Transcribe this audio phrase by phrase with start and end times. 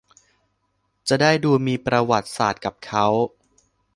[1.09, 3.05] จะได้ดูมีประวัติศาสตร์กับเค้า